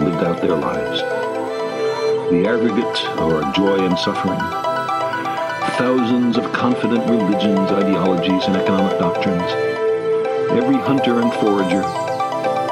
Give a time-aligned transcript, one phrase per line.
[0.00, 1.00] lived out their lives.
[2.30, 4.38] The aggregate of our joy and suffering.
[5.76, 9.50] Thousands of confident religions, ideologies, and economic doctrines.
[10.52, 11.82] Every hunter and forager,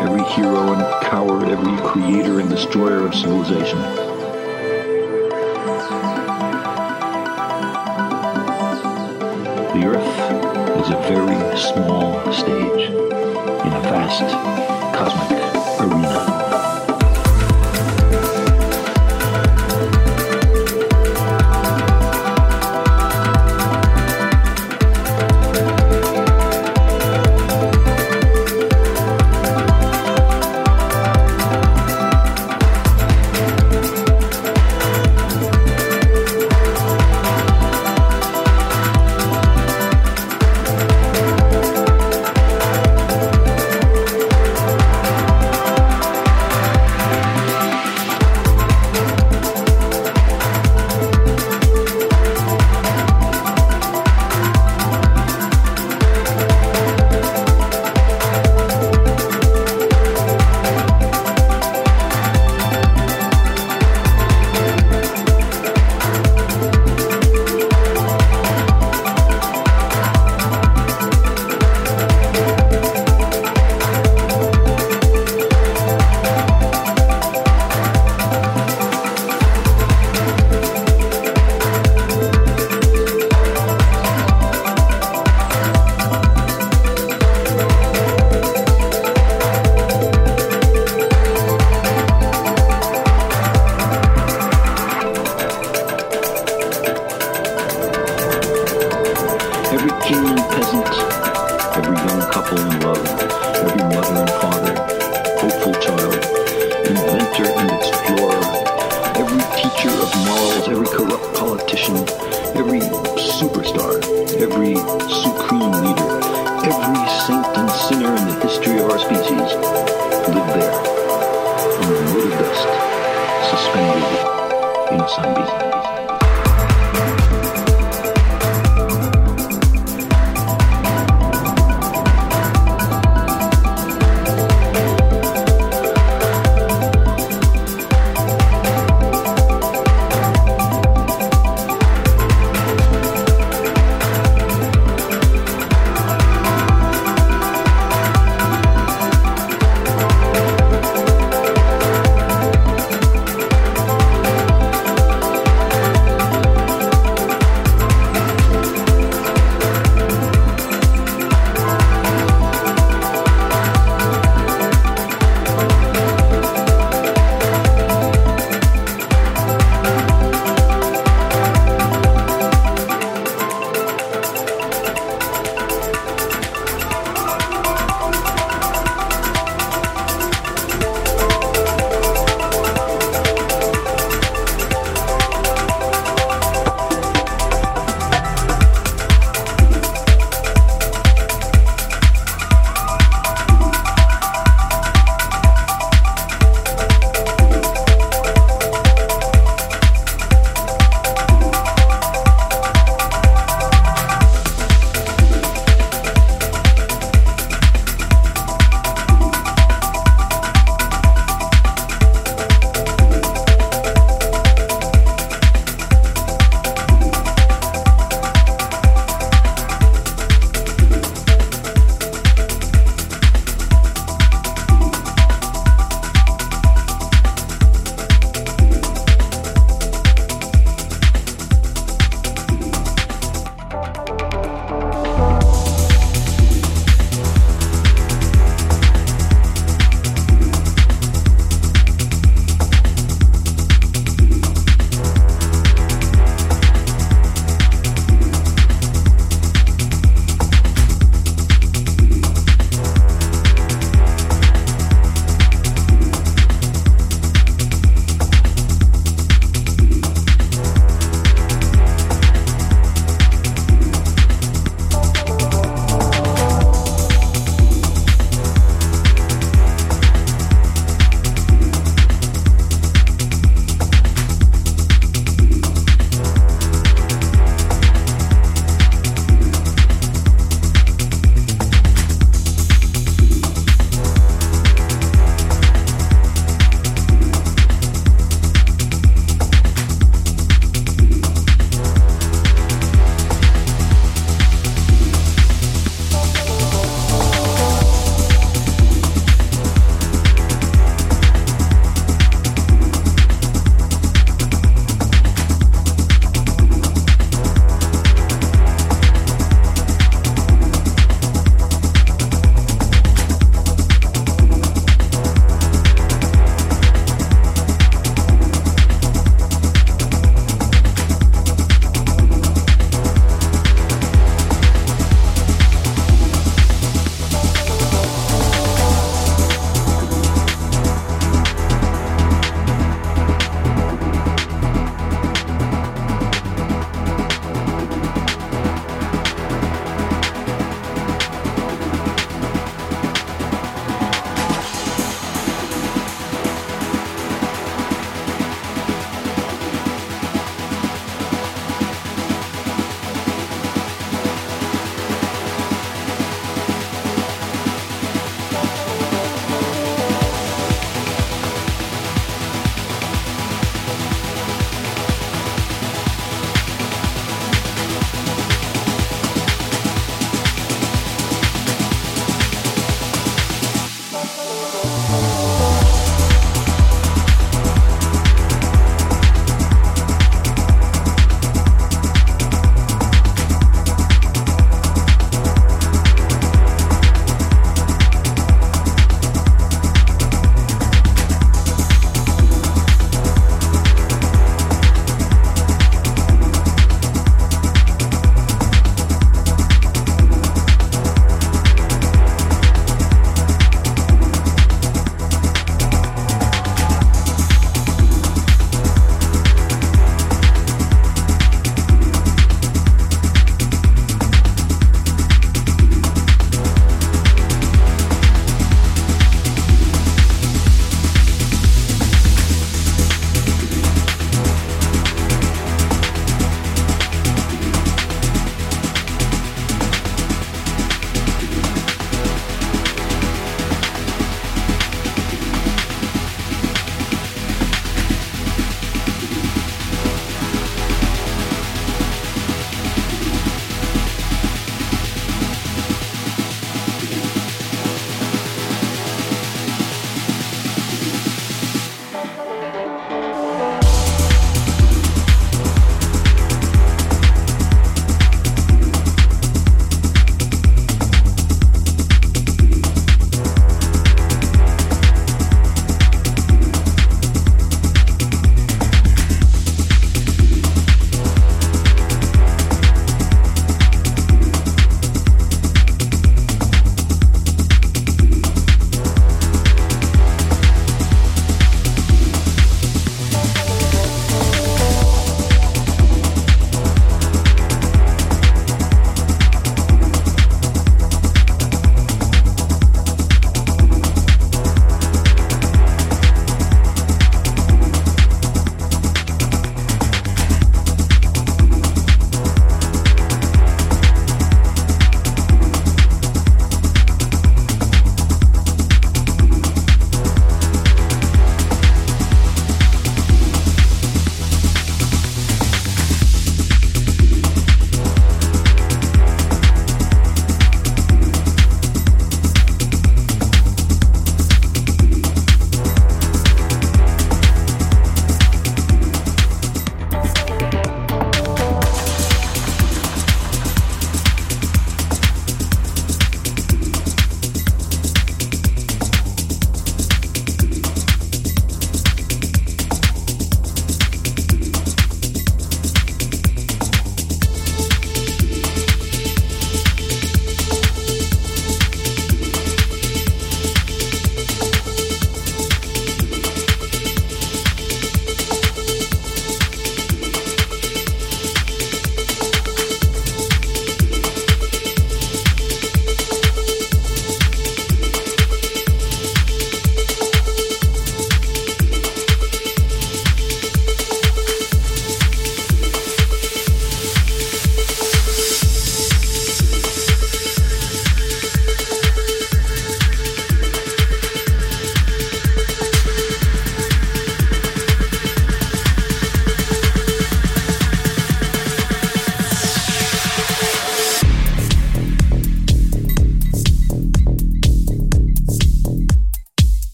[0.00, 3.78] every hero and coward, every creator and destroyer of civilization.
[9.74, 14.32] The Earth is a very small stage in a vast
[14.94, 15.55] cosmic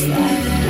[0.00, 0.61] life.